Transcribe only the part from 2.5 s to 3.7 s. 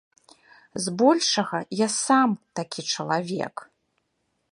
такі чалавек.